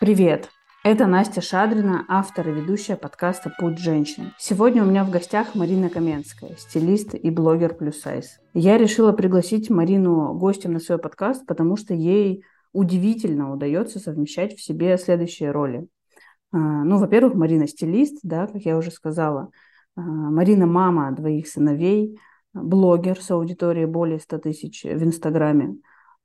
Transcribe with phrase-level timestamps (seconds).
[0.00, 0.50] Привет!
[0.84, 4.32] Это Настя Шадрина, автор и ведущая подкаста «Путь женщин».
[4.38, 8.38] Сегодня у меня в гостях Марина Каменская, стилист и блогер плюс сайз.
[8.54, 14.62] Я решила пригласить Марину гостем на свой подкаст, потому что ей удивительно удается совмещать в
[14.62, 15.88] себе следующие роли.
[16.52, 19.50] А, ну, во-первых, Марина стилист, да, как я уже сказала.
[19.96, 22.20] А, Марина мама двоих сыновей,
[22.54, 25.76] блогер с аудиторией более 100 тысяч в Инстаграме.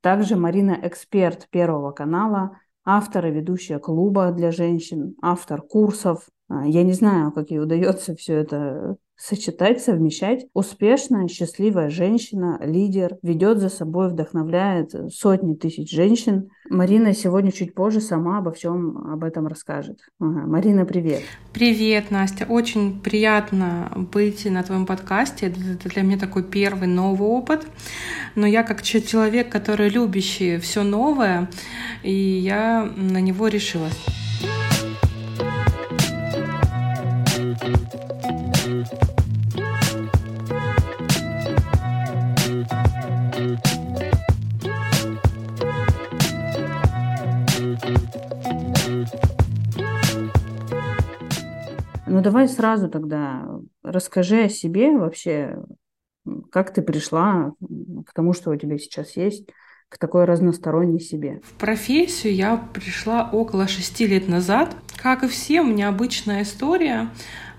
[0.01, 6.27] Также Марина эксперт Первого канала– автор и ведущая клуба для женщин, автор курсов.
[6.49, 10.47] А, я не знаю, как ей удается все это сочетать, совмещать.
[10.53, 16.49] Успешная, счастливая женщина, лидер, ведет за собой, вдохновляет сотни тысяч женщин.
[16.69, 19.99] Марина сегодня чуть позже сама обо всем об этом расскажет.
[20.19, 20.45] Ага.
[20.45, 21.21] Марина, привет.
[21.53, 22.45] Привет, Настя.
[22.49, 25.47] Очень приятно быть на твоем подкасте.
[25.47, 27.65] Это для меня такой первый новый опыт.
[28.35, 31.49] Но я как человек, который любящий все новое,
[32.03, 33.97] и я на него решилась.
[52.05, 53.47] Ну давай сразу тогда
[53.83, 55.57] расскажи о себе вообще,
[56.51, 57.53] как ты пришла
[58.05, 59.49] к тому, что у тебя сейчас есть,
[59.89, 61.41] к такой разносторонней себе?
[61.43, 64.75] В профессию я пришла около шести лет назад.
[64.97, 67.09] Как и все, у меня обычная история.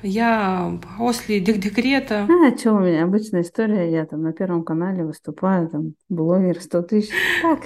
[0.06, 2.28] Я после декрета...
[2.28, 6.82] А, что у меня обычная история, я там на Первом канале выступаю, там, блогер 100
[6.82, 7.10] тысяч.
[7.42, 7.60] Так.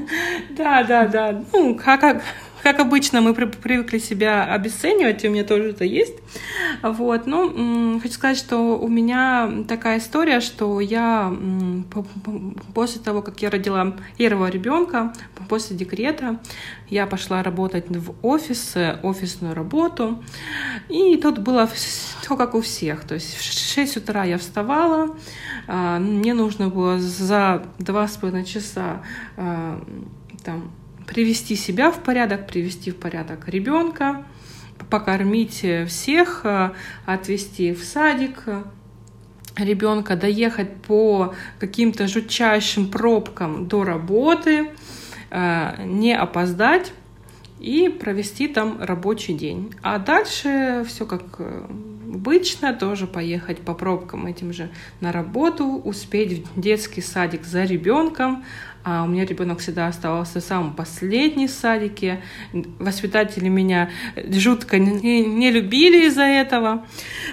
[0.57, 1.43] Да, да, да.
[1.51, 2.21] Ну, как,
[2.63, 6.15] как обычно, мы привыкли себя обесценивать, и у меня тоже это есть.
[6.81, 7.27] Вот.
[7.27, 11.33] Ну, хочу сказать, что у меня такая история, что я
[12.73, 15.13] после того, как я родила первого ребенка,
[15.49, 16.39] после декрета,
[16.89, 20.23] я пошла работать в офис, офисную работу,
[20.89, 23.03] и тут было все как у всех.
[23.03, 25.15] То есть в 6 утра я вставала,
[25.67, 29.03] а, мне нужно было за два с половиной часа
[29.35, 29.83] а,
[30.43, 30.71] там
[31.07, 34.25] привести себя в порядок, привести в порядок ребенка,
[34.89, 36.71] покормить всех, э,
[37.05, 38.43] отвезти в садик
[39.55, 44.71] ребенка, доехать по каким-то жутчайшим пробкам до работы,
[45.29, 46.91] э, не опоздать
[47.59, 49.73] и провести там рабочий день.
[49.81, 51.65] А дальше все как э,
[52.13, 54.69] обычно, тоже поехать по пробкам этим же
[55.01, 58.43] на работу, успеть в детский садик за ребенком,
[58.85, 62.21] а у меня ребенок всегда оставался самым последний в садике.
[62.79, 63.89] Воспитатели меня
[64.29, 66.85] жутко не, не любили из-за этого.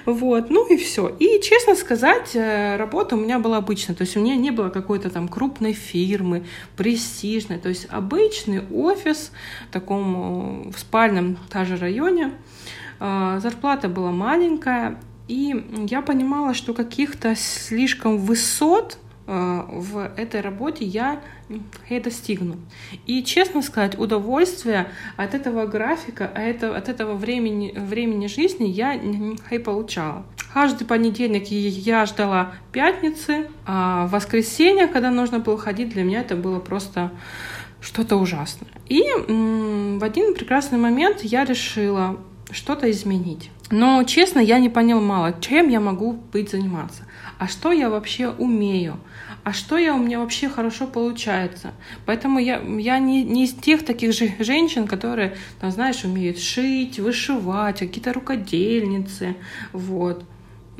[0.07, 1.09] Вот, ну и все.
[1.09, 3.97] И, честно сказать, э, работа у меня была обычная.
[3.97, 6.45] То есть у меня не было какой-то там крупной фирмы,
[6.77, 7.59] престижной.
[7.59, 9.33] То есть обычный офис
[9.69, 12.31] в таком э, в спальном даже районе.
[13.01, 15.01] А, зарплата была маленькая.
[15.27, 18.99] И я понимала, что каких-то слишком высот
[19.33, 21.21] Э, в этой работе я
[21.89, 22.57] и достигну.
[23.07, 30.27] И, честно сказать, удовольствие от этого графика, от этого времени, времени жизни я и получала.
[30.53, 36.59] Каждый понедельник я ждала пятницы, а воскресенье, когда нужно было ходить, для меня это было
[36.59, 37.13] просто
[37.81, 38.69] что-то ужасное.
[38.89, 42.19] И в один прекрасный момент я решила
[42.53, 43.51] что-то изменить.
[43.71, 47.05] Но, честно, я не понимала, чем я могу быть заниматься
[47.41, 49.01] а что я вообще умею,
[49.45, 51.73] а что я у меня вообще хорошо получается.
[52.05, 56.99] Поэтому я, я не, не из тех таких же женщин, которые, там, знаешь, умеют шить,
[56.99, 59.37] вышивать, какие-то рукодельницы,
[59.73, 60.23] вот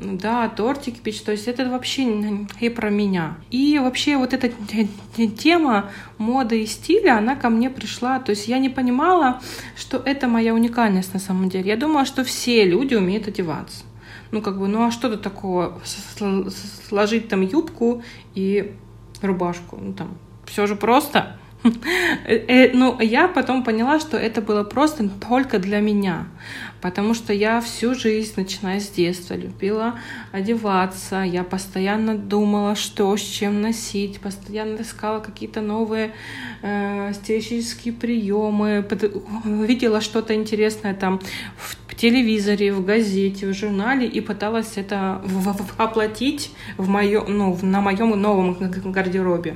[0.01, 3.37] да, тортики печь, то есть это вообще и про меня.
[3.51, 4.51] И вообще вот эта
[5.15, 9.41] тема моды и стиля, она ко мне пришла, то есть я не понимала,
[9.75, 11.67] что это моя уникальность на самом деле.
[11.67, 13.83] Я думала, что все люди умеют одеваться
[14.31, 15.81] ну как бы, ну а что-то такого,
[16.87, 18.01] сложить там юбку
[18.33, 18.73] и
[19.21, 21.37] рубашку, ну там, все же просто.
[22.25, 26.27] Э, э, ну, я потом поняла, что это было просто только для меня,
[26.81, 29.99] потому что я всю жизнь, начиная с детства, любила
[30.31, 36.13] одеваться, я постоянно думала, что с чем носить, постоянно искала какие-то новые
[36.61, 38.85] э, стилистические приемы,
[39.45, 41.19] видела что-то интересное там
[41.57, 45.21] в телевизоре, в газете, в журнале и пыталась это
[45.77, 49.55] оплатить в моем, ну, на моем новом гардеробе.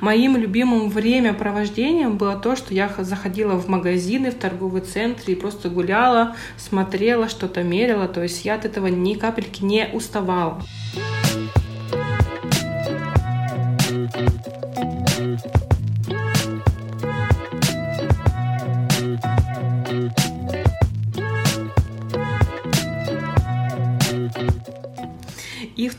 [0.00, 5.68] Моим любимым времяпровождением было то, что я заходила в магазины, в торговый центр и просто
[5.68, 8.08] гуляла, смотрела, что-то мерила.
[8.08, 10.62] То есть я от этого ни капельки не уставала.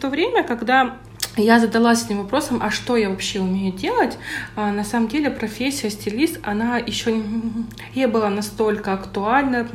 [0.05, 0.97] То время, когда
[1.35, 4.19] я задалась этим вопросом, а что я вообще умею делать?
[4.55, 7.23] А, на самом деле профессия стилист, она еще
[7.95, 9.67] не была настолько актуальна,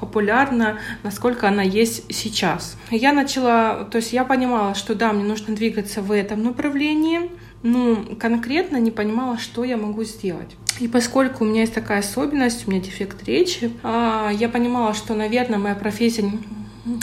[0.00, 2.76] популярна, насколько она есть сейчас.
[2.90, 7.30] Я начала, то есть я понимала, что да, мне нужно двигаться в этом направлении,
[7.62, 10.56] но конкретно не понимала, что я могу сделать.
[10.80, 15.14] И поскольку у меня есть такая особенность, у меня дефект речи, а, я понимала, что,
[15.14, 16.28] наверное, моя профессия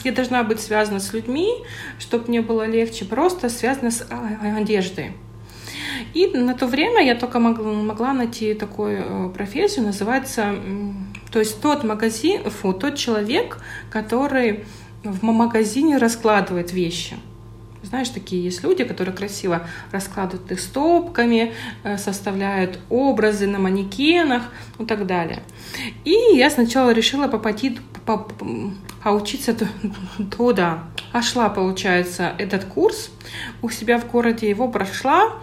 [0.03, 1.50] я должна быть связана с людьми,
[2.00, 5.12] чтобы мне было легче, просто связана с а, одеждой.
[6.13, 10.56] И на то время я только могла, могла найти такую э, профессию, называется,
[11.31, 13.59] то есть тот магазин, фу, тот человек,
[13.89, 14.65] который
[15.03, 17.18] в магазине раскладывает вещи.
[17.83, 21.53] Знаешь, такие есть люди, которые красиво раскладывают их стопками,
[21.83, 24.44] э, составляют образы на манекенах
[24.80, 25.44] и так далее.
[26.06, 27.80] И я сначала решила попасть,
[29.03, 29.56] поучиться
[30.38, 30.83] туда.
[31.12, 33.12] А шла, получается, этот курс
[33.62, 35.33] у себя в городе, его прошла,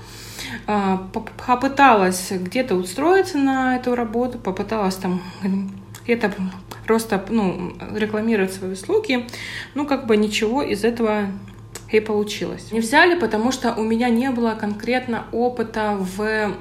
[0.66, 1.08] а,
[1.46, 5.22] попыталась где-то устроиться на эту работу, попыталась там
[6.04, 6.32] где-то
[6.86, 9.26] просто ну, рекламировать свои услуги,
[9.74, 11.26] ну как бы ничего из этого
[11.90, 12.72] и получилось.
[12.72, 16.54] Не взяли, потому что у меня не было конкретно опыта в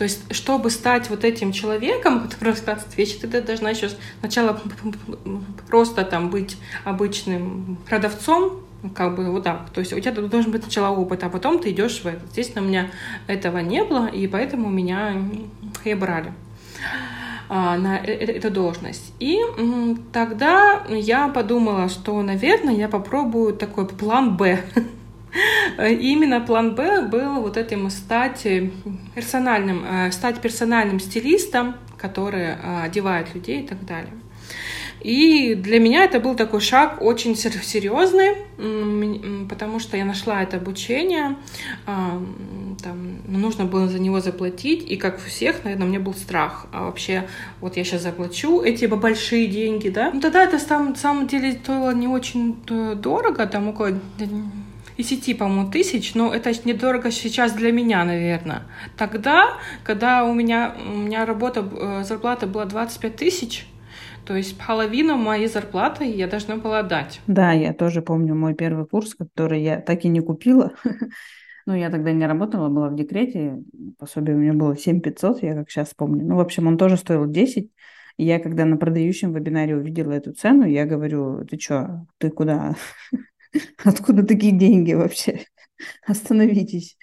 [0.00, 3.90] то есть, чтобы стать вот этим человеком, который рассказывает вещи, ты должна еще
[4.20, 4.58] сначала
[5.68, 8.62] просто там быть обычным продавцом,
[8.94, 9.68] как бы вот так.
[9.74, 12.24] То есть у тебя должен быть сначала опыт, а потом ты идешь в это.
[12.30, 12.90] Естественно, у меня
[13.26, 15.22] этого не было, и поэтому меня
[15.84, 16.32] и брали
[17.50, 19.12] на э, э, эту должность.
[19.18, 19.40] И
[20.12, 24.60] тогда я подумала, что, наверное, я попробую такой план «Б».
[25.78, 28.46] именно план Б был вот этим стать
[29.14, 32.54] персональным, э, стать персональным стилистом, который
[32.84, 34.12] одевает людей и так далее.
[35.00, 38.36] И для меня это был такой шаг очень серьезный,
[39.48, 41.36] потому что я нашла это обучение,
[41.86, 42.22] а,
[42.82, 46.66] там, нужно было за него заплатить, и как у всех, наверное, у меня был страх.
[46.72, 47.26] А вообще,
[47.60, 50.10] вот я сейчас заплачу эти большие деньги, да?
[50.12, 53.98] Ну, тогда это на самом деле стоило не очень э, дорого, там около
[54.98, 58.62] 10, по-моему, тысяч, но это недорого сейчас для меня, наверное.
[58.96, 59.54] Тогда,
[59.84, 63.66] когда у меня, у меня работа, э, зарплата была 25 тысяч,
[64.30, 67.20] то есть половину моей зарплаты я должна была дать.
[67.26, 70.72] Да, я тоже помню мой первый курс, который я так и не купила.
[71.66, 73.62] Ну, я тогда не работала, была в декрете.
[73.98, 76.24] Пособие у меня было 7 500, я как сейчас помню.
[76.24, 77.70] Ну, в общем, он тоже стоил 10.
[78.16, 82.76] И я, когда на продающем вебинаре увидела эту цену, я говорю, ты что, ты куда?
[83.84, 85.44] Откуда такие деньги вообще?
[86.06, 86.96] Остановитесь.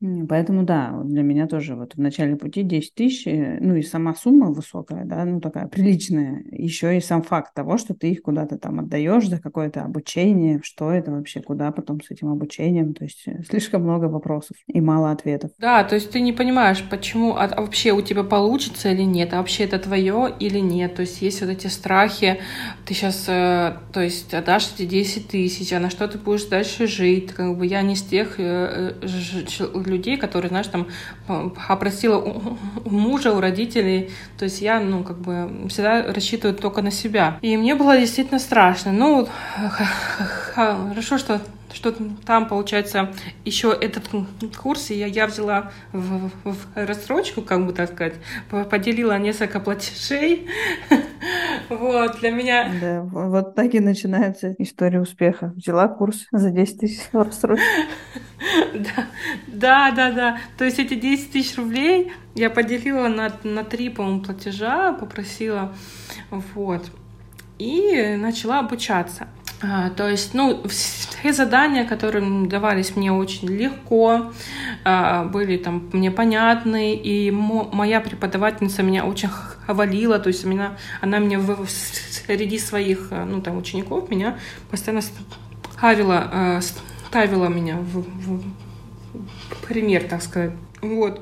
[0.00, 4.14] Поэтому да, для меня тоже вот в начале пути 10 тысяч, э, ну и сама
[4.14, 6.44] сумма высокая, да, ну такая приличная.
[6.52, 10.92] Еще и сам факт того, что ты их куда-то там отдаешь за какое-то обучение, что
[10.92, 15.10] это вообще, куда потом с этим обучением, то есть э, слишком много вопросов и мало
[15.10, 15.50] ответов.
[15.58, 19.34] Да, то есть ты не понимаешь, почему, а, а вообще у тебя получится или нет,
[19.34, 22.38] а вообще это твое или нет, то есть есть вот эти страхи,
[22.86, 26.86] ты сейчас, э, то есть отдашь эти 10 тысяч, а на что ты будешь дальше
[26.86, 28.38] жить, как бы я не с тех
[29.88, 30.86] людей, которые, знаешь, там
[31.68, 34.10] опросила у мужа, у родителей.
[34.38, 37.38] То есть я, ну, как бы всегда рассчитываю только на себя.
[37.42, 38.92] И мне было действительно страшно.
[38.92, 39.28] Ну,
[40.54, 41.40] хорошо, что
[41.72, 41.94] что
[42.24, 43.12] там, получается,
[43.44, 44.08] еще этот
[44.56, 48.14] курс я, я взяла в, в рассрочку, как бы так сказать,
[48.70, 50.48] поделила несколько платежей.
[51.68, 52.72] Вот, для меня...
[52.80, 55.52] Да, вот так и начинается история успеха.
[55.54, 57.64] Взяла курс за 10 тысяч рассрочку.
[58.72, 59.06] Да,
[59.48, 60.38] да, да, да.
[60.56, 65.74] То есть эти 10 тысяч рублей я поделила на, на три, по-моему, платежа, попросила,
[66.30, 66.90] вот,
[67.58, 69.28] и начала обучаться.
[69.60, 74.32] А, то есть, ну, все задания, которые давались мне очень легко,
[74.84, 81.18] а, были там мне понятны, и моя преподавательница меня очень хвалила, то есть меня, она
[81.18, 84.38] мне в, среди своих, ну, там, учеников меня
[84.70, 86.60] постоянно ставила, а,
[87.08, 88.42] ставила меня в, в
[89.66, 90.52] пример, так сказать.
[90.82, 91.20] Вот.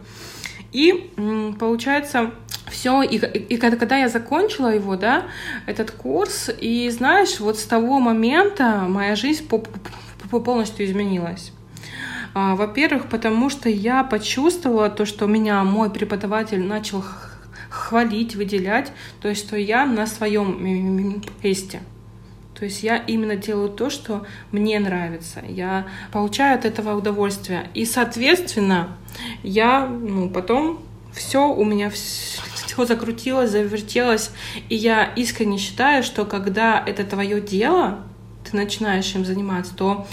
[0.73, 1.11] И
[1.59, 2.33] получается,
[2.71, 5.25] все, и, и когда, когда я закончила его, да,
[5.67, 9.59] этот курс, и знаешь, вот с того момента моя жизнь по,
[10.41, 11.53] полностью изменилась.
[12.35, 17.05] А, во-первых, потому что я почувствовала то, что меня мой преподаватель начал
[17.71, 21.81] хвалить, выделять, то есть что я на своем месте.
[22.59, 25.43] То есть я именно делаю то, что мне нравится.
[25.47, 27.69] Я получаю от этого удовольствие.
[27.75, 28.97] И, соответственно,
[29.43, 30.81] я ну, потом
[31.13, 32.41] все у меня все
[32.85, 34.31] закрутилось, завертелось.
[34.69, 38.01] И я искренне считаю, что когда это твое дело,
[38.49, 40.07] ты начинаешь им заниматься, то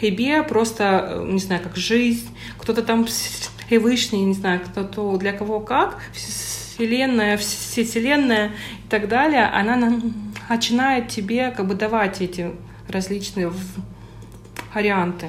[0.00, 5.98] тебе просто, не знаю, как жизнь, кто-то там Всевышний, не знаю, кто-то для кого как,
[6.12, 8.52] Вселенная, Вселенная
[8.84, 10.00] и так далее, она
[10.48, 12.52] начинает тебе как бы давать эти
[12.88, 13.52] различные
[14.74, 15.28] варианты.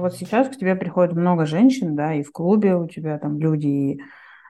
[0.00, 3.66] Вот сейчас к тебе приходит много женщин, да, и в клубе у тебя там люди,
[3.66, 4.00] и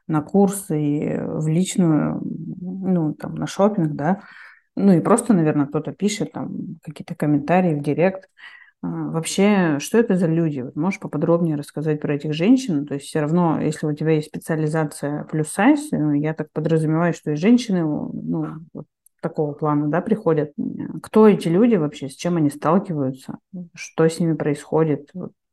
[0.07, 2.21] на курсы, и в личную,
[2.61, 4.23] ну, там, на шопинг, да,
[4.76, 8.28] ну, и просто, наверное, кто-то пишет там какие-то комментарии в директ.
[8.83, 10.61] А, вообще, что это за люди?
[10.61, 12.87] Вот можешь поподробнее рассказать про этих женщин?
[12.87, 17.12] То есть все равно, если у тебя есть специализация плюс сайз, ну, я так подразумеваю,
[17.12, 18.87] что и женщины ну, вот
[19.21, 20.53] такого плана да, приходят.
[21.03, 23.39] Кто эти люди вообще, с чем они сталкиваются,
[23.75, 25.11] что с ними происходит?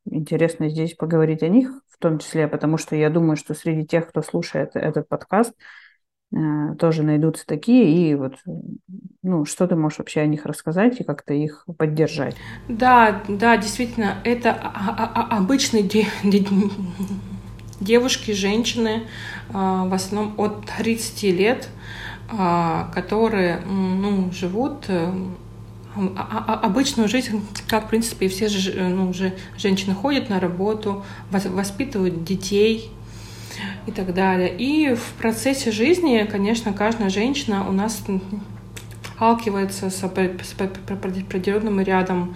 [0.09, 4.07] Интересно здесь поговорить о них в том числе, потому что я думаю, что среди тех,
[4.07, 5.53] кто слушает этот подкаст,
[6.31, 8.35] э, тоже найдутся такие, и вот,
[9.23, 12.35] ну, что ты можешь вообще о них рассказать и как-то их поддержать?
[12.69, 16.45] Да, да, действительно, это обычные де- де-
[17.79, 19.03] девушки, женщины,
[19.53, 21.69] а, в основном от 30 лет,
[22.29, 25.11] которые, ну, живут э,
[26.15, 31.03] а, а, обычную жизнь, как, в принципе, и все ну, уже женщины ходят на работу,
[31.31, 32.91] воспитывают детей
[33.87, 34.55] и так далее.
[34.55, 38.03] И в процессе жизни, конечно, каждая женщина у нас
[39.15, 42.35] сталкивается с определенным рядом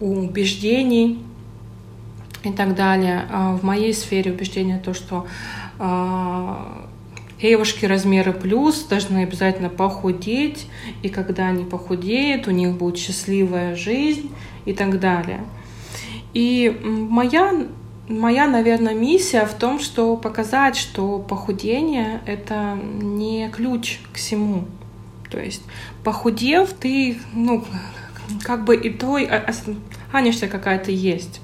[0.00, 1.22] убеждений
[2.42, 3.26] и так далее.
[3.30, 5.26] А в моей сфере убеждения то, что
[7.42, 10.68] Девушки размера плюс должны обязательно похудеть,
[11.02, 14.30] и когда они похудеют, у них будет счастливая жизнь
[14.64, 15.40] и так далее.
[16.34, 17.66] И моя,
[18.08, 24.66] моя, наверное, миссия в том, что показать, что похудение— это не ключ к всему.
[25.28, 25.62] То есть
[26.04, 27.64] похудев, ты, ну,
[28.44, 31.40] как бы и той останешься какая-то есть.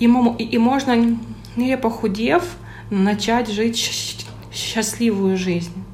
[0.00, 1.16] И, и можно,
[1.54, 2.42] не похудев,
[2.90, 3.76] начать жить
[4.52, 5.84] счастливую жизнь.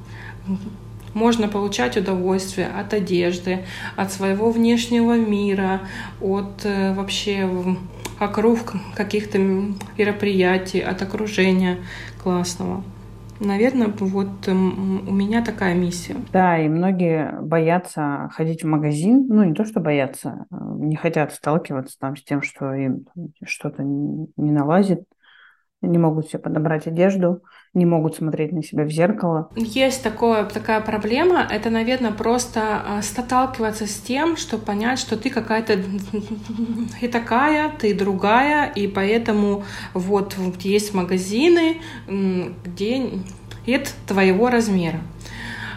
[1.13, 5.81] Можно получать удовольствие от одежды, от своего внешнего мира,
[6.21, 7.49] от э, вообще
[8.19, 11.77] округ каких-то мероприятий, от окружения
[12.21, 12.83] классного.
[13.39, 16.17] Наверное, вот у меня такая миссия.
[16.33, 19.27] Да, и многие боятся ходить в магазин.
[19.29, 23.05] Ну, не то, что боятся, а не хотят сталкиваться там с тем, что им
[23.45, 25.03] что-то не налазит
[25.81, 29.49] не могут себе подобрать одежду, не могут смотреть на себя в зеркало.
[29.55, 31.47] Есть такое, такая проблема.
[31.49, 35.79] Это, наверное, просто а, сталкиваться с тем, что понять, что ты какая-то
[37.01, 43.09] и такая, ты другая, и поэтому вот есть магазины, где
[43.67, 44.99] нет твоего размера.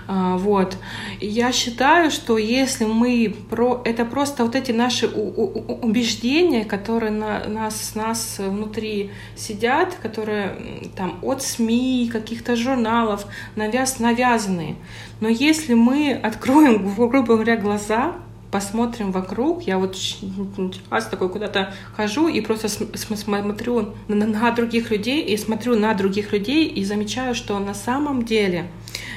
[0.06, 0.76] А, вот.
[1.21, 3.80] Я считаю, что если мы про...
[3.85, 11.42] Это просто вот эти наши убеждения, которые на нас, нас внутри сидят, которые там от
[11.42, 14.76] СМИ, каких-то журналов навяз, навязанные.
[15.21, 18.14] Но если мы откроем, грубо говоря, глаза,
[18.52, 19.62] посмотрим вокруг.
[19.62, 25.94] Я вот сейчас такой куда-то хожу и просто смотрю на других людей и смотрю на
[25.94, 28.66] других людей и замечаю, что на самом деле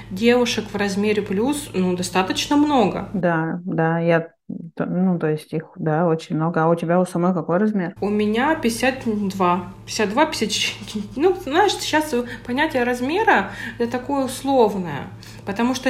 [0.09, 3.09] девушек в размере плюс, ну, достаточно много.
[3.13, 4.29] Да, да, я
[4.77, 6.63] ну, то есть их, да, очень много.
[6.63, 7.95] А у тебя у самой какой размер?
[7.99, 9.73] У меня 52.
[9.87, 11.05] 52, 54.
[11.15, 12.13] Ну, знаешь, сейчас
[12.45, 13.49] понятие размера
[13.79, 15.07] это такое условное.
[15.45, 15.89] Потому что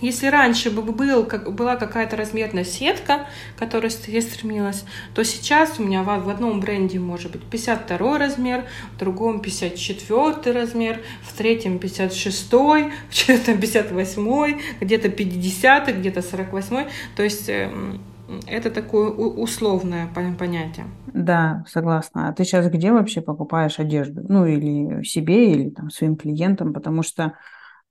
[0.00, 4.84] если раньше бы был, как, была какая-то размерная сетка, к которой я стремилась,
[5.14, 10.52] то сейчас у меня в, в одном бренде может быть 52 размер, в другом 54
[10.58, 16.86] размер, в третьем 56, в четвертом 58, где-то 50, где-то 48.
[17.16, 18.00] То есть эм,
[18.46, 20.08] это такое условное
[20.38, 20.86] понятие.
[21.12, 22.28] Да, согласна.
[22.28, 24.22] А ты сейчас где вообще покупаешь одежду?
[24.28, 27.34] Ну, или себе, или там своим клиентам, потому что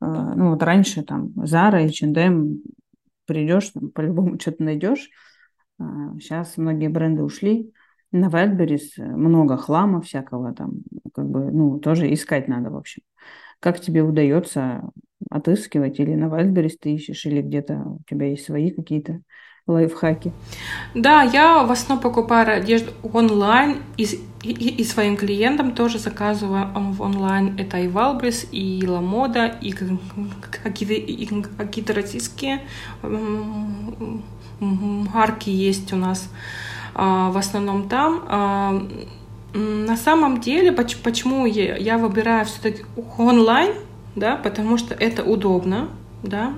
[0.02, 2.62] ну вот раньше там Zara, H&M,
[3.26, 5.10] придешь, там по-любому что-то найдешь.
[6.20, 7.74] Сейчас а, многие бренды ушли.
[8.12, 10.84] На Wildberries много хлама всякого там,
[11.16, 13.02] как бы, ну, тоже искать надо, в общем.
[13.60, 14.92] Как тебе удается
[15.32, 16.00] отыскивать?
[16.00, 19.22] Или на Wildberries ты ищешь, или где-то у тебя есть свои какие-то
[19.66, 20.32] лайфхаки?
[20.94, 27.02] Да, я в основном покупаю одежду онлайн из и, и своим клиентам тоже заказываю в
[27.02, 27.58] онлайн.
[27.58, 32.62] Это и Валбрис, и Ламода, и какие-то какие российские
[34.60, 36.30] марки есть у нас
[36.94, 38.24] а, в основном там.
[38.28, 38.88] А,
[39.54, 42.84] на самом деле, почему я выбираю все-таки
[43.18, 43.74] онлайн,
[44.16, 45.90] да, потому что это удобно,
[46.24, 46.54] да,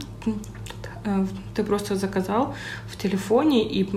[1.04, 2.56] э, ты просто заказал
[2.88, 3.89] в телефоне и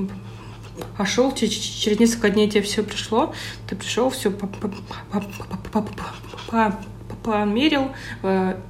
[0.96, 3.34] пошел, через несколько дней тебе все пришло,
[3.68, 4.32] ты пришел, все
[7.22, 7.90] померил,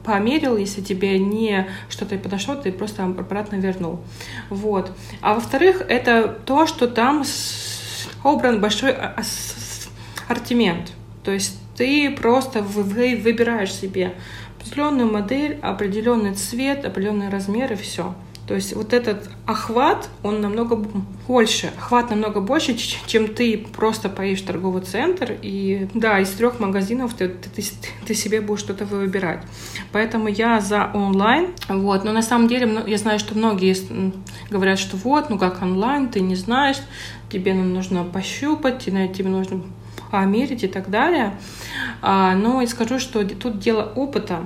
[0.04, 4.00] померил, если тебе не что-то подошло, ты просто обратно вернул.
[4.50, 4.90] Вот.
[5.20, 10.92] А во-вторых, это то, что там собран большой ассортимент.
[11.22, 14.14] То есть ты просто выбираешь себе
[14.58, 18.14] определенную модель, определенный цвет, определенный размер и все.
[18.48, 20.82] То есть вот этот охват, он намного
[21.26, 26.58] больше, охват намного больше, чем ты просто поедешь в торговый центр, и да, из трех
[26.58, 27.62] магазинов ты, ты,
[28.06, 29.42] ты себе будешь что-то выбирать.
[29.92, 33.76] Поэтому я за онлайн, вот, но на самом деле я знаю, что многие
[34.48, 36.78] говорят, что вот, ну как онлайн, ты не знаешь,
[37.30, 39.62] тебе нужно пощупать, тебе нужно
[40.10, 41.38] померить и так далее.
[42.02, 44.44] А, но и скажу, что тут дело опыта.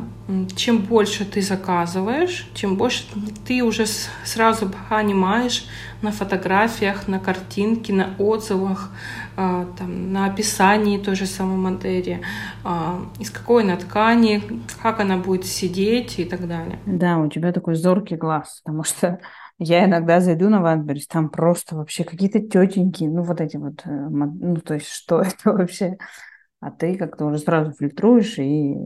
[0.56, 3.04] Чем больше ты заказываешь, чем больше
[3.46, 3.86] ты уже
[4.24, 5.66] сразу понимаешь
[6.00, 8.90] на фотографиях, на картинке, на отзывах,
[9.36, 12.22] а, там, на описании той же самой модели,
[12.64, 14.42] а, из какой она ткани,
[14.82, 16.80] как она будет сидеть и так далее.
[16.86, 19.20] Да, у тебя такой зоркий глаз, потому что
[19.58, 23.90] я иногда зайду на Ватберис, там просто вообще какие-то тетеньки, ну вот эти вот, э,
[23.90, 25.96] ну то есть что это вообще?
[26.60, 28.76] А ты как-то уже сразу фильтруешь и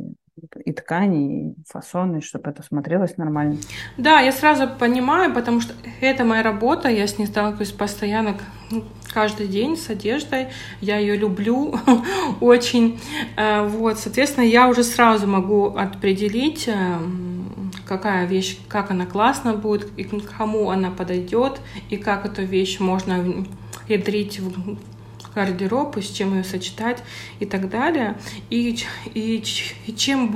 [0.65, 3.57] и ткани, и фасоны, чтобы это смотрелось нормально.
[3.97, 8.37] Да, я сразу понимаю, потому что это моя работа, я с ней сталкиваюсь постоянно
[8.71, 10.49] ну, каждый день с одеждой,
[10.81, 11.75] я ее люблю
[12.41, 13.01] очень,
[13.37, 17.26] э, вот, соответственно, я уже сразу могу определить, эм,
[17.87, 23.25] какая вещь, как она классно будет, и кому она подойдет, и как эту вещь можно
[23.87, 24.79] внедрить в
[25.35, 27.03] гардероб, и с чем ее сочетать
[27.41, 28.19] и так далее.
[28.51, 28.79] И,
[29.15, 29.45] и,
[29.87, 30.31] и чем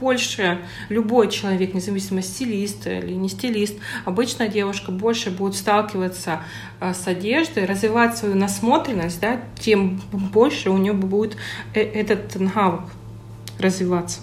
[0.00, 3.74] больше любой человек, независимо стилист или не стилист,
[4.06, 6.42] обычная девушка больше будет сталкиваться
[6.80, 11.36] э, с одеждой, развивать свою насмотренность, да, тем больше у нее будет
[11.74, 12.84] э, этот навык
[13.58, 14.20] развиваться.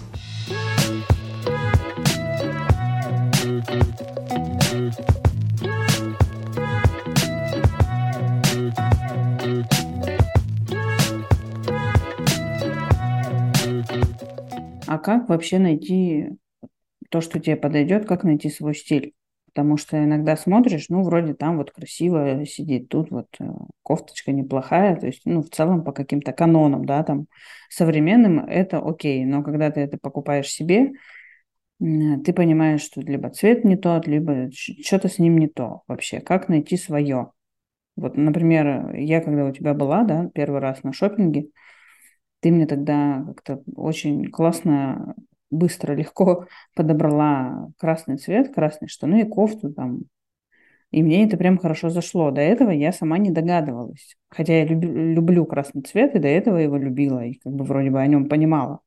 [3.68, 3.74] А
[14.98, 16.30] как вообще найти
[17.10, 19.12] то, что тебе подойдет, как найти свой стиль?
[19.44, 23.44] Потому что иногда смотришь, ну, вроде там вот красиво сидит, тут вот э,
[23.82, 27.26] кофточка неплохая, то есть, ну, в целом по каким-то канонам, да, там,
[27.68, 30.92] современным это окей, но когда ты это покупаешь себе,
[31.78, 36.20] ты понимаешь, что либо цвет не тот, либо что-то с ним не то вообще.
[36.20, 37.32] Как найти свое?
[37.96, 41.48] Вот, например, я когда у тебя была, да, первый раз на шопинге,
[42.40, 45.14] ты мне тогда как-то очень классно,
[45.50, 50.02] быстро, легко подобрала красный цвет, красные штаны и кофту там.
[50.90, 52.30] И мне это прям хорошо зашло.
[52.30, 54.16] До этого я сама не догадывалась.
[54.30, 57.90] Хотя я люб, люблю красный цвет, и до этого его любила, и как бы вроде
[57.90, 58.80] бы о нем понимала.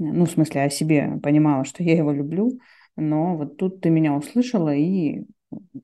[0.00, 2.58] Ну, в смысле, о себе понимала, что я его люблю.
[2.96, 5.24] Но вот тут ты меня услышала, и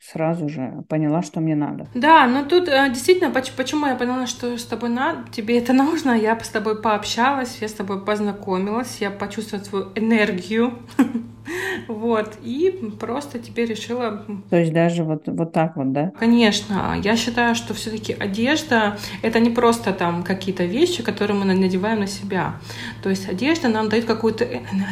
[0.00, 1.86] сразу же поняла, что мне надо.
[1.94, 6.12] Да, но тут э, действительно, почему я поняла, что с тобой надо, тебе это нужно,
[6.12, 10.74] я с тобой пообщалась, я с тобой познакомилась, я почувствовала твою энергию,
[11.88, 14.24] вот, и просто тебе решила...
[14.50, 16.12] То есть даже вот, вот так вот, да?
[16.18, 21.44] Конечно, я считаю, что все таки одежда— это не просто там какие-то вещи, которые мы
[21.44, 22.60] надеваем на себя,
[23.02, 24.44] то есть одежда нам дает какую-то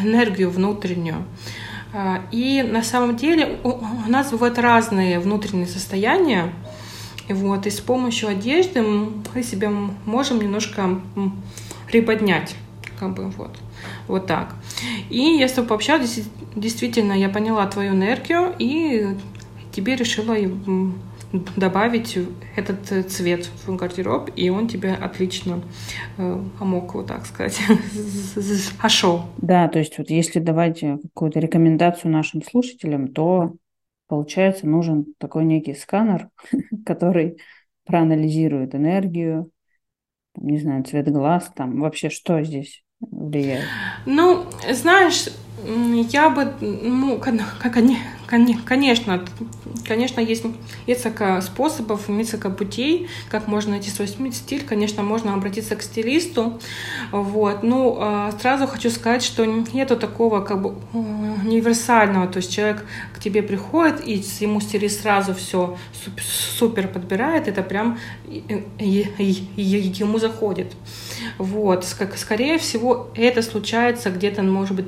[0.02, 1.24] энергию внутреннюю,
[2.30, 6.52] и на самом деле у нас бывают разные внутренние состояния.
[7.28, 9.70] И вот, и с помощью одежды мы себя
[10.04, 11.00] можем немножко
[11.87, 12.54] приподнять.
[12.98, 13.57] Как бы вот.
[14.09, 14.54] Вот так.
[15.11, 16.20] И тобой пообщалась,
[16.54, 19.16] действительно, я поняла твою энергию, и
[19.72, 20.37] тебе решила
[21.56, 22.18] добавить
[22.56, 25.62] этот э, цвет в гардероб, и он тебе отлично
[26.16, 27.58] э, помог, вот так сказать,
[28.80, 29.22] пошел.
[29.38, 33.54] Да, то есть вот если давать э, какую-то рекомендацию нашим слушателям, то
[34.06, 36.28] получается нужен такой некий сканер,
[36.86, 37.38] который
[37.84, 39.50] проанализирует энергию,
[40.36, 43.64] не знаю, цвет глаз, там вообще что здесь влияет?
[44.06, 45.28] Ну, знаешь,
[46.12, 47.76] я бы, ну, как, как,
[48.26, 49.24] Конечно,
[49.87, 50.44] конечно, есть
[50.87, 54.64] несколько способов, несколько путей, как можно найти свой стиль.
[54.64, 56.58] Конечно, можно обратиться к стилисту.
[57.12, 57.62] Вот.
[57.62, 62.26] Ну, а, сразу хочу сказать, что нету такого как бы универсального.
[62.26, 65.76] То есть человек к тебе приходит, и ему стилист сразу все
[66.58, 67.46] супер подбирает.
[67.48, 67.98] Это прям
[68.78, 70.72] ему заходит.
[71.38, 71.84] Вот.
[71.84, 74.87] Скорее всего, это случается где-то, может быть,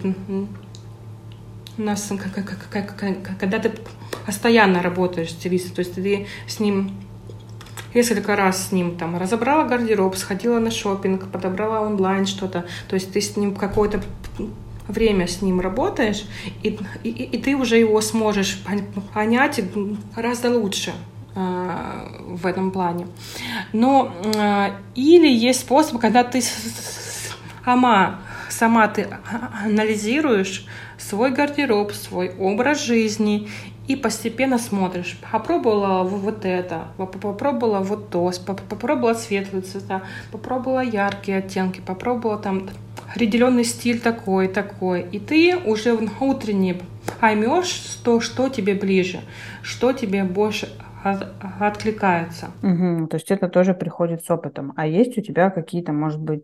[1.79, 2.11] у нас
[3.39, 3.73] когда ты
[4.25, 6.91] постоянно работаешь с стилистом, то есть ты с ним
[7.95, 13.13] несколько раз с ним там разобрала гардероб, сходила на шопинг, подобрала онлайн что-то, то есть
[13.13, 14.03] ты с ним какое-то
[14.89, 16.25] время с ним работаешь,
[16.63, 18.63] и, и, и ты уже его сможешь
[19.15, 19.61] понять
[20.15, 20.93] гораздо лучше
[21.35, 21.71] э,
[22.29, 23.09] в этом плане.
[23.73, 26.43] Но э, или есть способ, когда ты
[27.65, 28.21] сама,
[28.57, 29.07] сама ты
[29.65, 30.67] анализируешь
[30.99, 33.49] свой гардероб, свой образ жизни
[33.87, 35.19] и постепенно смотришь.
[35.33, 42.69] Попробовала вот это, попробовала вот то, попробовала светлые цвета, попробовала яркие оттенки, попробовала там
[43.13, 45.03] определенный стиль такой, такой.
[45.13, 46.81] И ты уже утренне
[47.21, 49.21] поймешь, что, что тебе ближе,
[49.63, 50.69] что тебе больше
[51.05, 51.29] от,
[51.61, 52.51] откликается.
[52.63, 54.73] Угу, то есть это тоже приходит с опытом.
[54.77, 56.43] А есть у тебя какие-то, может быть,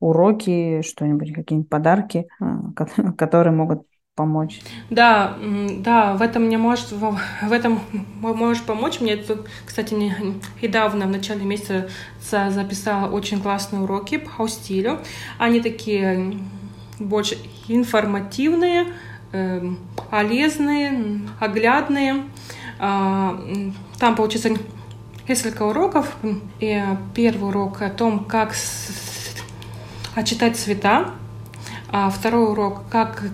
[0.00, 3.82] уроки, что-нибудь, какие-нибудь подарки, э, которые могут
[4.18, 4.60] помочь.
[4.90, 5.36] Да,
[5.78, 7.80] да, в этом мне может, в этом
[8.20, 9.00] можешь помочь.
[9.00, 11.88] Мне тут, кстати, недавно, в начале месяца
[12.20, 14.98] записала очень классные уроки по стилю.
[15.38, 16.36] Они такие
[16.98, 18.86] больше информативные,
[19.32, 19.78] эм,
[20.10, 22.24] полезные, оглядные.
[22.80, 23.40] А,
[24.00, 24.50] там получится
[25.28, 26.16] несколько уроков.
[26.58, 26.82] И
[27.14, 28.52] первый урок о том, как
[30.18, 31.10] очитать цвета,
[31.90, 33.24] а второй урок как,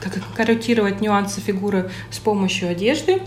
[0.00, 3.22] как корректировать нюансы фигуры с помощью одежды.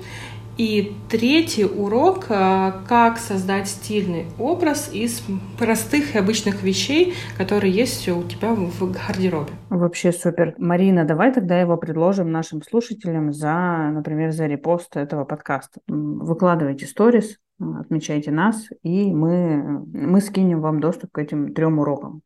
[0.56, 5.24] И третий урок а, как создать стильный образ из
[5.58, 9.52] простых и обычных вещей, которые есть у тебя в гардеробе.
[9.72, 10.54] Вообще супер.
[10.60, 15.80] Марина, давай тогда его предложим нашим слушателям за, например, за репост этого подкаста.
[15.88, 22.22] Выкладывайте сторис, отмечайте нас, и мы, мы скинем вам доступ к этим трем урокам.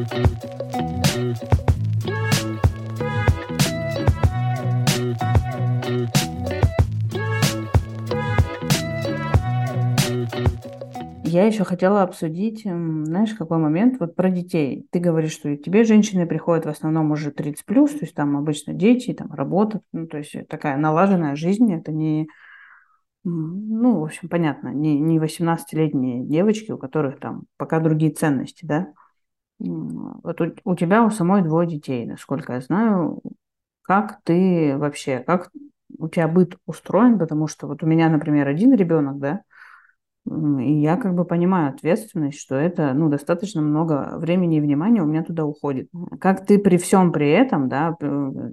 [0.00, 0.06] Я
[11.46, 14.86] еще хотела обсудить, знаешь, какой момент вот про детей.
[14.90, 18.72] Ты говоришь, что тебе женщины приходят в основном уже 30 плюс, то есть там обычно
[18.72, 22.26] дети, там работа, ну, то есть такая налаженная жизнь, это не,
[23.24, 28.88] ну, в общем, понятно, не, не 18-летние девочки, у которых там пока другие ценности, да.
[29.60, 33.20] Вот у, у тебя у самой двое детей, насколько я знаю.
[33.82, 35.50] Как ты вообще, как
[35.98, 39.42] у тебя быт устроен, потому что вот у меня, например, один ребенок, да,
[40.26, 45.06] и я как бы понимаю ответственность, что это, ну, достаточно много времени и внимания у
[45.06, 45.88] меня туда уходит.
[46.20, 47.96] Как ты при всем при этом, да,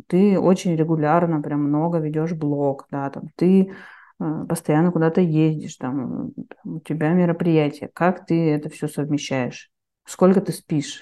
[0.07, 3.73] ты очень регулярно, прям много ведешь блог, да, там, ты
[4.19, 6.31] э, постоянно куда-то ездишь, там,
[6.63, 7.89] у тебя мероприятия.
[7.93, 9.69] Как ты это все совмещаешь?
[10.07, 11.01] Сколько ты спишь?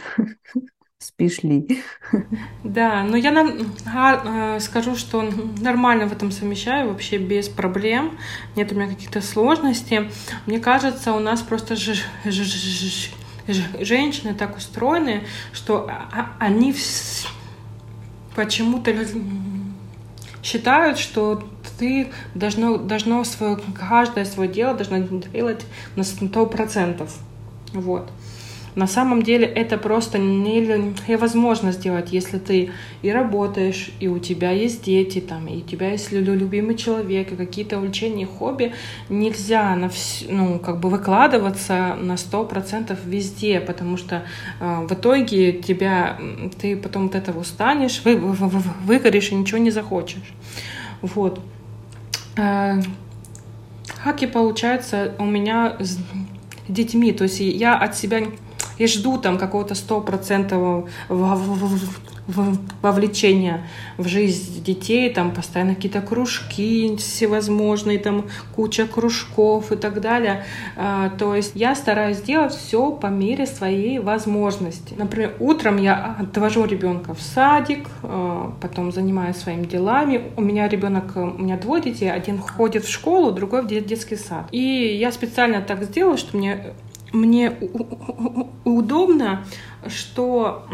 [0.97, 1.83] Спишь ли?
[2.63, 5.21] Да, но я нам а, скажу, что
[5.59, 8.17] нормально в этом совмещаю, вообще без проблем.
[8.55, 10.09] Нет у меня каких-то сложностей.
[10.47, 11.75] Мне кажется, у нас просто
[13.79, 15.91] женщины так устроены, что
[16.39, 16.73] они
[18.35, 18.91] почему-то
[20.41, 25.65] считают, что ты должно, должно свое, каждое свое дело должно делать
[25.95, 27.15] на сто процентов.
[27.73, 28.09] Вот.
[28.75, 34.83] На самом деле это просто невозможно сделать, если ты и работаешь, и у тебя есть
[34.83, 38.73] дети, там, и у тебя есть любимый человек, и какие-то увлечения, хобби.
[39.07, 40.25] Нельзя на вс...
[40.27, 44.23] ну, как бы выкладываться на сто процентов везде, потому что
[44.59, 46.17] э, в итоге тебя,
[46.59, 50.33] ты потом от этого устанешь, вы, вы, вы, выгоришь и ничего не захочешь.
[51.01, 51.39] Вот.
[52.35, 52.81] Э,
[54.03, 55.97] как и получается у меня с
[56.67, 58.21] детьми, то есть я от себя
[58.77, 60.87] и жду там какого-то стопроцентного
[62.81, 70.43] вовлечения в жизнь детей, там постоянно какие-то кружки всевозможные, там куча кружков и так далее.
[70.75, 74.95] А, то есть я стараюсь делать все по мере своей возможности.
[74.97, 80.23] Например, утром я отвожу ребенка в садик, а, потом занимаюсь своими делами.
[80.35, 84.47] У меня ребенок, у меня двое детей, один ходит в школу, другой в детский сад.
[84.51, 86.73] И я специально так сделала, что мне
[87.15, 87.57] мне
[88.63, 89.45] удобно,
[89.87, 90.67] что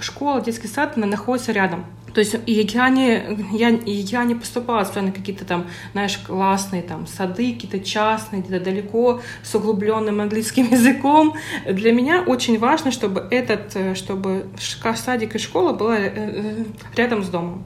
[0.00, 1.84] школа, детский сад находится рядом.
[2.14, 7.54] То есть я не, я, я не поступала на какие-то там, знаешь, классные там сады,
[7.54, 11.34] какие-то частные, где-то далеко, с углубленным английским языком.
[11.66, 14.46] Для меня очень важно, чтобы этот, э, чтобы
[14.94, 16.64] садик и школа была э, э,
[16.96, 17.64] рядом с домом.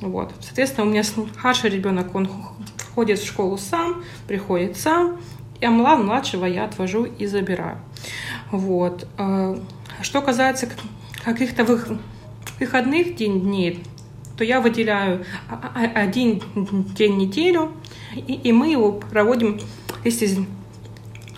[0.00, 0.32] Вот.
[0.40, 2.28] Соответственно, у меня старший ребенок, он
[2.94, 5.20] ходит в школу сам, приходит сам,
[5.60, 7.78] а младшего я отвожу и забираю.
[8.50, 9.06] Вот.
[10.02, 10.68] Что касается
[11.24, 11.64] каких-то
[12.60, 13.82] выходных дней,
[14.36, 15.24] то я выделяю
[15.94, 16.42] один
[16.96, 17.72] день неделю,
[18.14, 19.60] и, и мы его проводим
[20.02, 20.44] вместе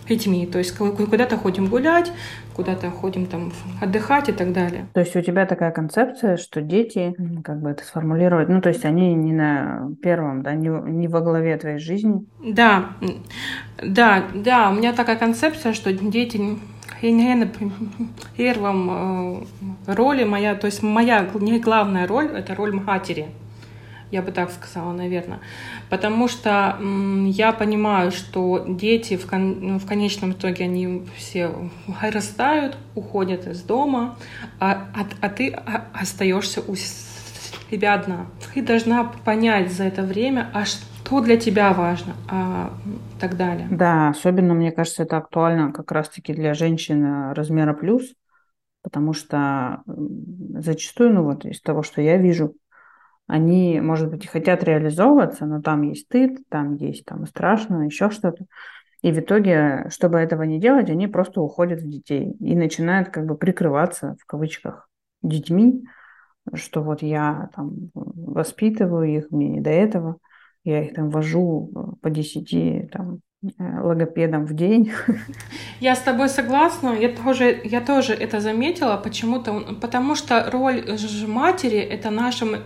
[0.09, 0.47] детьми.
[0.47, 2.13] То есть куда-то ходим гулять,
[2.55, 4.87] куда-то ходим там отдыхать и так далее.
[4.95, 7.15] То есть у тебя такая концепция, что дети,
[7.45, 11.21] как бы это сформулировать, ну то есть они не на первом, да, не, не во
[11.21, 12.27] главе твоей жизни?
[12.45, 12.91] Да,
[13.83, 16.59] да, да, у меня такая концепция, что дети
[17.03, 17.49] я не на
[18.37, 19.45] первом
[19.87, 23.27] э, роли моя, то есть моя не главная роль, это роль матери.
[24.17, 25.41] Я бы так сказала, наверное.
[25.91, 26.79] Потому что
[27.27, 31.51] я понимаю, что дети в, кон ну, в конечном итоге они все
[31.87, 34.17] вырастают, уходят из дома,
[34.59, 35.51] а, а, а ты
[35.93, 38.25] остаешься у себя одна.
[38.55, 42.73] Ты должна понять за это время, а что для тебя важно, а
[43.21, 43.69] так далее.
[43.71, 48.15] Да, особенно, мне кажется, это актуально как раз-таки для женщин размера плюс,
[48.83, 52.55] потому что зачастую, ну вот из того, что я вижу,
[53.27, 58.11] они, может быть, и хотят реализовываться, но там есть стыд, там есть там страшно, еще
[58.11, 58.47] что-то.
[59.03, 63.27] И в итоге, чтобы этого не делать, они просто уходят в детей и начинают как
[63.27, 64.89] бы прикрываться, в кавычках,
[65.23, 65.85] детьми,
[66.55, 70.19] что вот я там воспитываю их, мне не до этого
[70.67, 73.21] я их там вожу э, по 10 там,
[73.59, 74.93] э, логопедам в день.
[75.81, 76.95] Я с тобой согласна.
[76.99, 80.85] Я тоже, я тоже это заметила почему-то, потому что роль
[81.27, 82.57] матери это в нашем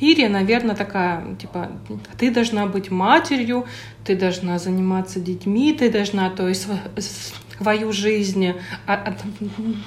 [0.00, 1.70] мире, наверное, такая, типа,
[2.18, 3.66] ты должна быть матерью,
[4.04, 6.68] ты должна заниматься детьми, ты должна, то есть
[7.58, 8.54] свою жизнь,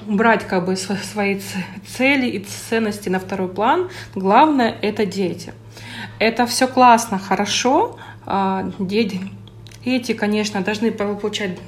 [0.08, 1.40] брать как бы свои
[1.88, 3.90] цели и ценности на второй план.
[4.16, 5.54] Главное— это дети.
[6.20, 7.98] Это все классно, хорошо.
[8.26, 9.20] А, дети,
[9.86, 11.60] эти, конечно, должны получать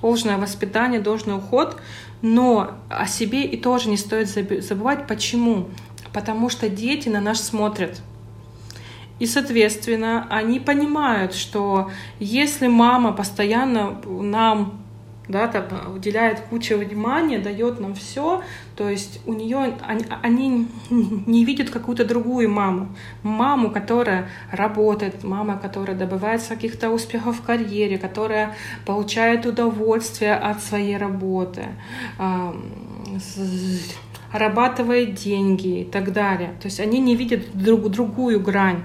[0.00, 1.76] должное воспитание, должный уход,
[2.20, 5.06] но о себе и тоже не стоит забывать.
[5.06, 5.68] Почему?
[6.12, 8.02] Потому что дети на нас смотрят.
[9.18, 14.83] И, соответственно, они понимают, что если мама постоянно нам
[15.28, 18.42] да, там, уделяет кучу внимания, дает нам все,
[18.76, 22.88] то есть у нее они, они не видят какую-то другую маму,
[23.22, 30.96] маму, которая работает, мама, которая добивается каких-то успехов в карьере, которая получает удовольствие от своей
[30.96, 31.68] работы,
[34.32, 36.54] зарабатывает деньги и так далее.
[36.60, 38.82] То есть они не видят друг, другую грань.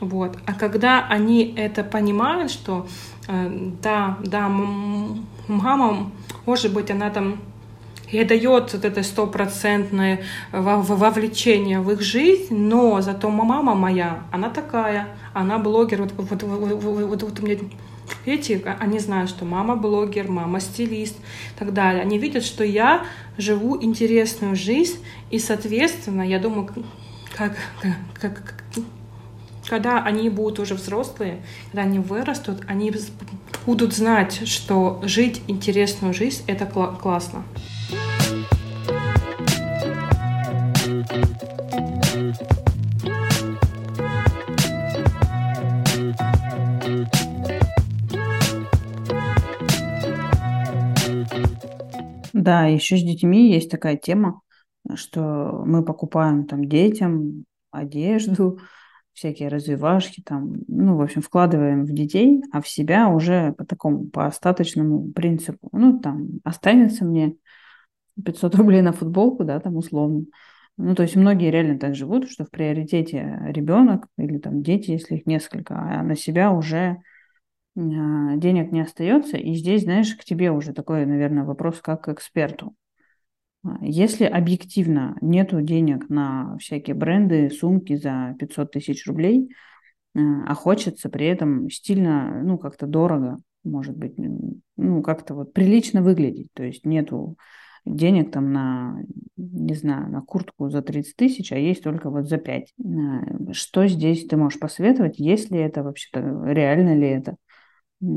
[0.00, 0.36] Вот.
[0.46, 2.86] А когда они это понимают, что
[3.28, 4.50] э, да, да,
[5.48, 6.10] мама,
[6.46, 7.40] может быть, она там
[8.10, 15.08] и дает вот это стопроцентное вовлечение в их жизнь, но зато мама моя, она такая,
[15.32, 17.58] она блогер, вот, вот, вот, вот, вот у меня
[18.26, 22.02] эти, они знают, что мама блогер, мама стилист и так далее.
[22.02, 23.04] Они видят, что я
[23.38, 24.98] живу интересную жизнь,
[25.30, 26.66] и, соответственно, я думаю,
[27.34, 27.56] как,
[28.20, 28.54] как, как,
[29.66, 32.92] когда они будут уже взрослые, когда они вырастут, они
[33.66, 37.44] будут знать, что жить интересную жизнь— это кла- классно.
[52.32, 54.42] Да, еще с детьми есть такая тема,
[54.94, 58.58] что мы покупаем там детям одежду,
[59.14, 64.08] всякие развивашки, там, ну, в общем, вкладываем в детей, а в себя уже по такому,
[64.08, 65.68] по остаточному принципу.
[65.72, 67.36] Ну, там, останется мне
[68.22, 70.24] 500 рублей на футболку, да, там, условно.
[70.76, 75.16] Ну, то есть многие реально так живут, что в приоритете ребенок или там дети, если
[75.16, 76.98] их несколько, а на себя уже
[77.76, 79.36] а, денег не остается.
[79.36, 82.74] И здесь, знаешь, к тебе уже такой, наверное, вопрос как к эксперту.
[83.80, 89.50] Если объективно нету денег на всякие бренды, сумки за 500 тысяч рублей,
[90.14, 94.14] э, а хочется при этом стильно, ну, как-то дорого, может быть,
[94.76, 97.36] ну, как-то вот прилично выглядеть, то есть нету
[97.86, 99.02] денег там на,
[99.36, 102.72] не знаю, на куртку за 30 тысяч, а есть только вот за 5.
[102.78, 105.18] Э, что здесь ты можешь посоветовать?
[105.18, 107.36] Есть ли это вообще-то, реально ли это?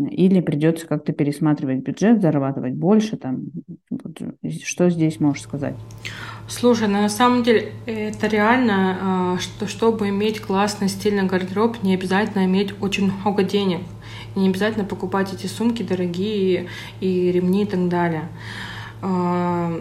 [0.09, 3.45] Или придется как-то пересматривать бюджет, зарабатывать больше, там,
[3.89, 4.21] Вот,
[4.63, 5.75] что здесь можешь сказать?
[6.49, 11.93] Слушай, ну, на самом деле это реально, а, что чтобы иметь классный стильный гардероб, не
[11.93, 13.81] обязательно иметь очень много денег.
[14.35, 16.67] Не обязательно покупать эти сумки дорогие
[16.99, 18.29] и ремни и так далее.
[19.01, 19.73] А,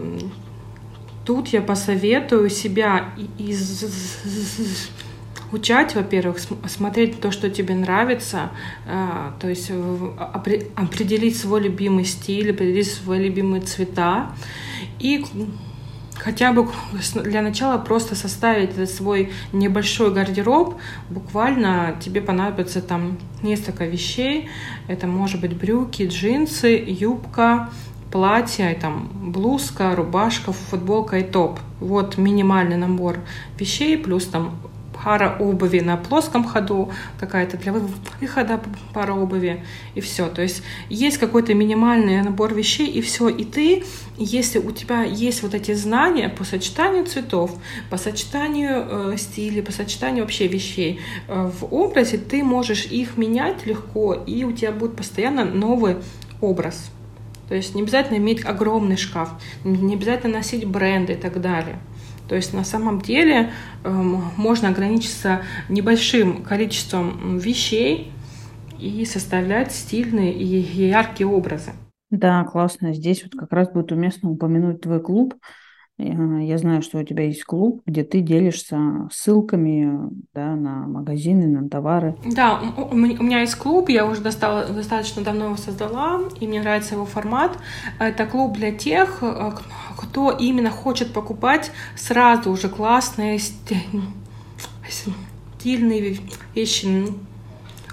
[1.25, 3.85] тут я посоветую себя из
[5.51, 8.51] учать, во-первых, смотреть то, что тебе нравится,
[8.85, 9.71] а, то есть
[10.75, 14.31] определить свой любимый стиль, определить свои любимые цвета
[14.99, 15.25] и
[16.15, 16.67] хотя бы
[17.23, 20.75] для начала просто составить свой небольшой гардероб.
[21.09, 24.49] Буквально тебе понадобится там несколько вещей.
[24.87, 27.69] Это может быть брюки, джинсы, юбка,
[28.11, 31.59] платье, там блузка, рубашка, футболка и топ.
[31.79, 33.19] Вот минимальный набор
[33.59, 34.57] вещей, плюс там
[35.07, 37.73] пара обуви на плоском ходу, какая-то для
[38.19, 38.59] выхода
[38.93, 39.63] пара обуви,
[39.95, 40.27] и все.
[40.27, 43.29] То есть есть какой-то минимальный набор вещей, и все.
[43.29, 43.85] И ты,
[44.17, 47.57] если у тебя есть вот эти знания по сочетанию цветов,
[47.89, 53.65] по сочетанию э, стилей, по сочетанию вообще вещей э, в образе, ты можешь их менять
[53.65, 55.95] легко, и у тебя будет постоянно новый
[56.41, 56.91] образ.
[57.47, 59.29] То есть не обязательно иметь огромный шкаф,
[59.63, 61.79] не обязательно носить бренды и так далее.
[62.27, 63.51] То есть на самом деле
[63.83, 68.11] э, можно ограничиться небольшим количеством вещей
[68.79, 71.71] и составлять стильные и яркие образы.
[72.09, 72.93] Да, классно.
[72.93, 75.35] Здесь вот как раз будет уместно упомянуть твой клуб.
[75.97, 81.67] Я знаю, что у тебя есть клуб, где ты делишься ссылками да, на магазины, на
[81.67, 82.15] товары.
[82.23, 86.93] Да, у меня есть клуб, я уже достала, достаточно давно его создала, и мне нравится
[86.93, 87.57] его формат.
[87.99, 89.51] Это клуб для тех, э,
[89.97, 93.39] кто именно хочет покупать сразу уже классные
[95.57, 96.19] стильные
[96.53, 97.07] вещи.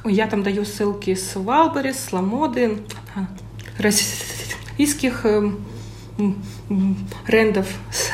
[0.04, 2.82] Я там даю ссылки с Валберис, с Ламоды,
[3.78, 5.64] российских эм,
[6.68, 7.68] брендов,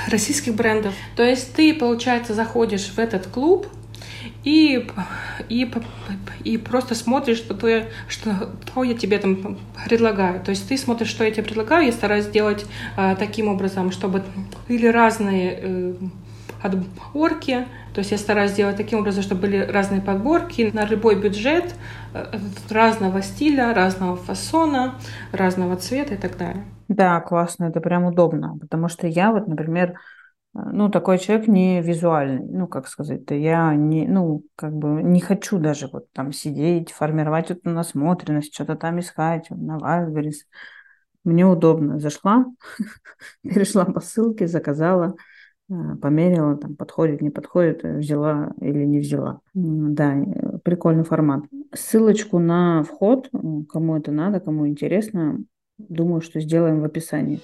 [0.09, 0.95] российских брендов.
[1.17, 3.67] То есть ты, получается, заходишь в этот клуб
[4.45, 4.87] и,
[5.49, 5.71] и,
[6.45, 10.41] и просто смотришь, что, ты, что, что я тебе там предлагаю.
[10.41, 12.65] То есть ты смотришь, что я тебе предлагаю, я стараюсь сделать
[12.97, 14.23] э, таким образом, чтобы
[14.69, 15.95] или разные э,
[16.63, 21.75] подборки, то есть я стараюсь сделать таким образом, чтобы были разные подборки на любой бюджет,
[22.15, 24.95] э, разного стиля, разного фасона,
[25.33, 26.65] разного цвета и так далее.
[26.91, 29.95] Да, классно, это прям удобно, потому что я вот, например, э,
[30.73, 35.59] ну, такой человек не визуальный, ну, как сказать-то, я не, ну, как бы не хочу
[35.59, 40.47] даже вот там сидеть, формировать эту насмотренность, что-то там искать на Вайлдберрис.
[41.25, 42.01] Мне удобно.
[42.01, 42.47] Зашла,
[43.43, 45.15] перешла по ссылке, заказала,
[45.71, 49.43] э, померила, там, подходит, не подходит, э, взяла или не взяла.
[49.55, 50.17] Да,
[50.65, 51.45] прикольный формат.
[51.73, 53.31] Ссылочку на вход,
[53.69, 55.39] кому это надо, кому интересно,
[55.89, 57.41] Думаю, что сделаем в описании.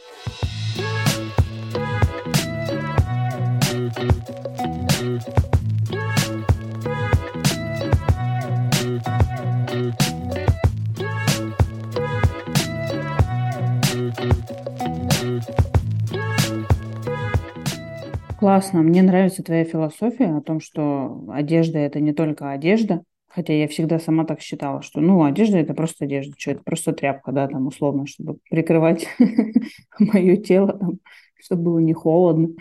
[18.39, 18.83] Классно.
[18.83, 23.03] Мне нравится твоя философия о том, что одежда это не только одежда,
[23.37, 26.95] Хотя я всегда сама так считала, что, ну, одежда– это просто одежда, что это просто
[26.95, 29.07] тряпка, да, там, условно, чтобы прикрывать
[29.99, 31.01] мое тело, там,
[31.39, 32.55] чтобы было не холодно.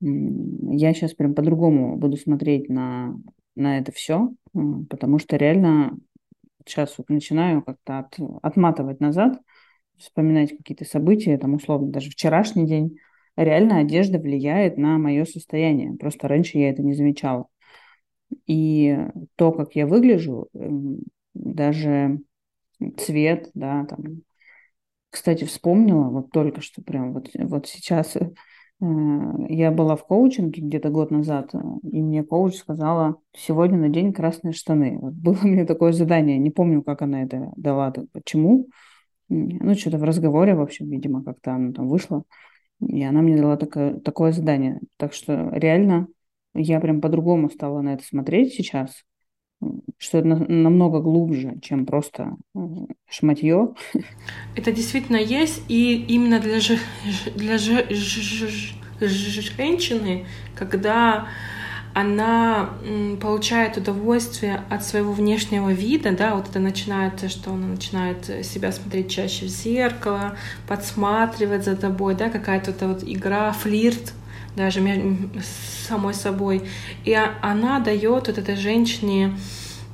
[0.00, 3.16] Я сейчас прям по-другому буду смотреть на,
[3.54, 4.32] на это все,
[4.88, 5.98] потому что реально
[6.64, 9.38] сейчас вот начинаю как-то от, отматывать назад,
[9.98, 12.96] вспоминать какие-то события, там, условно, даже вчерашний день.
[13.36, 15.98] Реально одежда влияет на мое состояние.
[15.98, 17.48] Просто раньше я это не замечала.
[18.46, 18.96] И
[19.36, 21.00] то, как я выгляжу, эм,
[21.34, 22.20] даже
[22.98, 24.22] цвет, да, там.
[25.10, 28.30] Кстати, вспомнила вот только что прям вот, вот сейчас э,
[28.80, 31.58] я была в коучинге где-то год назад, э,
[31.90, 34.98] и мне коуч сказала, сегодня на день красные штаны.
[35.00, 38.68] Вот было мне такое задание, не помню, как она это дала, почему.
[39.30, 42.24] Ну, что-то в разговоре, в общем, видимо, как-то оно там вышло.
[42.80, 44.80] И она мне дала такое, такое задание.
[44.96, 46.08] Так что реально
[46.58, 49.04] я прям по-другому стала на это смотреть сейчас,
[49.96, 52.36] что это намного глубже, чем просто
[53.08, 53.74] шматье.
[54.56, 56.78] Это действительно есть, и именно для, ж...
[57.34, 57.86] для ж...
[57.90, 58.74] Ж...
[59.00, 61.28] женщины, когда
[61.94, 62.70] она
[63.20, 69.10] получает удовольствие от своего внешнего вида, да, вот это начинается, что она начинает себя смотреть
[69.10, 70.36] чаще в зеркало,
[70.68, 74.12] подсматривать за тобой, да, какая-то вот игра, флирт,
[74.56, 76.62] даже с самой собой.
[77.04, 79.36] И она дает вот этой женщине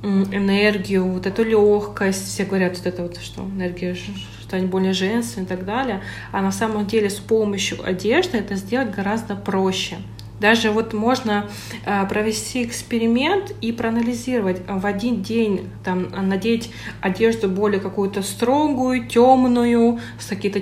[0.03, 2.27] энергию, вот эту легкость.
[2.27, 3.95] Все говорят вот это вот, что энергия
[4.43, 6.01] стать более женственной и так далее.
[6.31, 9.97] А на самом деле с помощью одежды это сделать гораздо проще.
[10.39, 11.49] Даже вот можно
[11.85, 19.99] э, провести эксперимент и проанализировать в один день, там, надеть одежду более какую-то строгую, темную,
[20.19, 20.61] с какими-то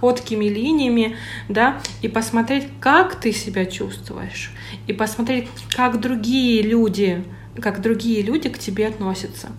[0.00, 1.16] четкими линиями,
[1.48, 4.52] да, и посмотреть, как ты себя чувствуешь,
[4.86, 7.24] и посмотреть, как другие люди,
[7.60, 9.50] как другие люди к тебе относятся.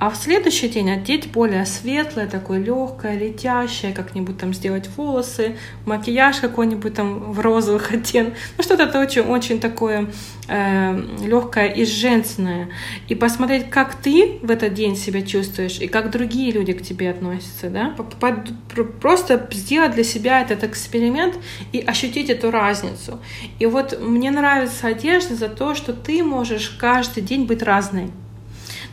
[0.00, 6.38] А в следующий день одеть более светлое, такое легкое, летящее, как-нибудь там сделать волосы, макияж
[6.38, 8.38] какой-нибудь там в розовых оттенках.
[8.56, 10.10] Ну, что-то очень-очень такое
[10.48, 12.70] э, легкое и женственное.
[13.08, 17.10] И посмотреть, как ты в этот день себя чувствуешь, и как другие люди к тебе
[17.10, 17.94] относятся, да.
[19.02, 21.36] Просто сделать для себя этот эксперимент
[21.72, 23.20] и ощутить эту разницу.
[23.58, 28.10] И вот мне нравится одежда за то, что ты можешь каждый день быть разной.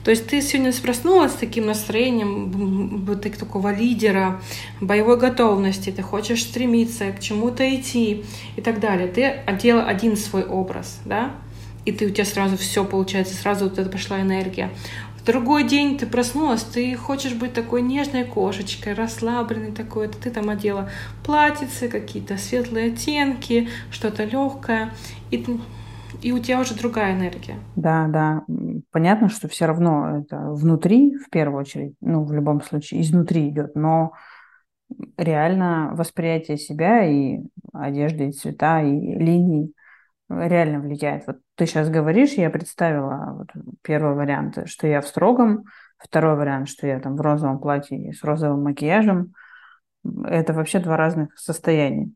[0.08, 4.41] То есть ты сегодня проснулась с таким настроением вот такого лидера,
[4.80, 8.24] боевой готовности, ты хочешь стремиться к чему-то идти
[8.55, 9.10] и так далее.
[9.10, 11.34] Ты одела один свой образ, да,
[11.84, 14.70] и ты у тебя сразу все получается, сразу вот это пошла энергия.
[15.20, 20.49] В другой день ты проснулась, ты хочешь быть такой нежной кошечкой, расслабленной такой, ты там
[20.49, 20.89] одела
[21.26, 24.93] платьицы, какие-то светлые оттенки, что-то легкое,
[25.32, 25.45] и
[26.22, 27.55] и у тебя уже другая энергия.
[27.76, 28.43] Да, да.
[28.91, 33.76] Понятно, что все равно это внутри, в первую очередь, ну, в любом случае, изнутри идет,
[33.76, 34.13] но
[35.18, 37.41] реально восприятие себя и
[37.74, 39.74] одежды, и цвета, и линий
[40.30, 41.28] реально влияет.
[41.28, 43.49] Вот ты сейчас говоришь, я представила вот
[43.82, 45.65] первый вариант, что я в строгом,
[45.97, 49.34] второй вариант, что я там в розовом платье с розовым макияжем.
[50.26, 52.09] Это вообще два разных состояния.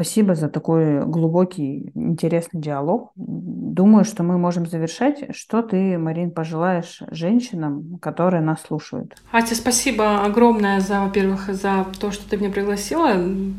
[0.00, 3.12] Спасибо за такой глубокий, интересный диалог.
[3.16, 5.36] Думаю, что мы можем завершать.
[5.36, 9.14] Что ты, Марин, пожелаешь женщинам, которые нас слушают?
[9.30, 13.08] Ася, спасибо огромное за, во-первых, за то, что ты меня пригласила.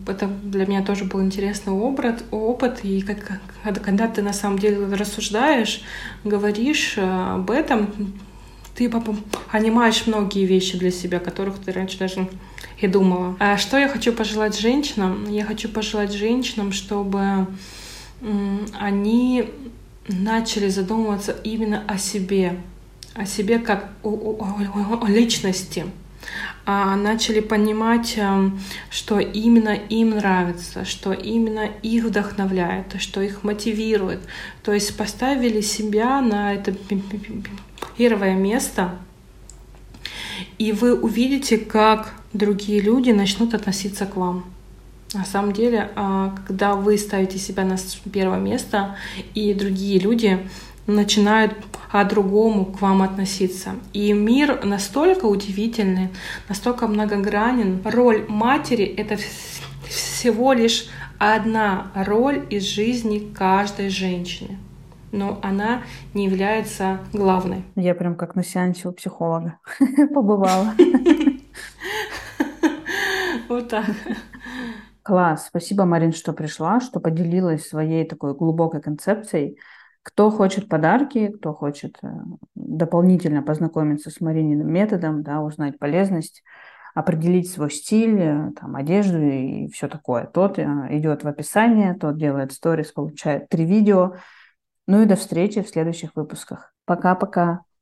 [0.08, 2.24] Это для меня тоже был интересный опыт.
[2.32, 2.80] опыт.
[2.82, 3.40] И как,
[3.84, 5.84] когда ты на самом деле рассуждаешь,
[6.24, 7.88] говоришь э, об этом,
[8.74, 8.90] ты
[9.52, 12.28] понимаешь многие вещи для себя, которых ты раньше даже
[12.84, 13.36] и думала.
[13.40, 15.30] А что я хочу пожелать женщинам?
[15.30, 17.48] Я хочу пожелать женщинам, чтобы
[18.80, 19.50] они
[20.08, 22.60] начали задумываться именно о себе,
[23.16, 25.86] о себе как о, о, о личности,
[26.66, 28.60] а начали понимать, эм,
[28.90, 34.20] что именно им нравится, что именно их вдохновляет, что их мотивирует.
[34.64, 36.76] То есть поставили себя на это
[37.98, 38.92] первое место,
[40.58, 44.46] и вы увидите, как другие люди начнут относиться к вам.
[45.14, 47.76] На самом деле, а, когда вы ставите себя на
[48.12, 48.96] первое место,
[49.34, 50.48] и другие люди
[50.88, 51.54] начинают
[51.92, 53.76] по-другому к вам относиться.
[53.92, 56.10] И мир настолько удивительный,
[56.48, 57.82] настолько многогранен.
[57.84, 59.18] Роль матери— это
[59.88, 60.88] всего лишь
[61.20, 64.58] одна роль из жизни каждой женщины
[65.12, 65.84] но она
[66.14, 67.64] не является главной.
[67.76, 69.60] Я прям как на сеансе у психолога
[70.14, 70.74] побывала.
[73.48, 73.86] Вот так.
[75.04, 75.48] Класс.
[75.48, 79.60] Спасибо, Марин, что пришла, что поделилась своей такой глубокой концепцией.
[80.04, 82.08] Кто хочет подарки, кто хочет э,
[82.56, 86.44] дополнительно познакомиться с Марининым методом, да, узнать полезность,
[86.96, 92.18] определить свой стиль, э, там, одежду и все такое, тот э, идет в описание, тот
[92.18, 94.16] делает сторис, получает три видео,
[94.92, 96.74] ну и до встречи в следующих выпусках.
[96.84, 97.62] Пока-пока.